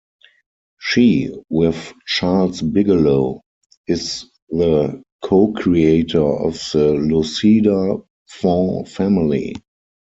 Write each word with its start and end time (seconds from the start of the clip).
She, 0.79 1.29
with 1.47 1.93
Charles 2.07 2.59
Bigelow, 2.63 3.43
is 3.87 4.31
the 4.49 5.03
co-creator 5.21 6.23
of 6.25 6.55
the 6.73 6.93
Lucida 6.93 7.97
font 8.27 8.89
family. 8.89 9.53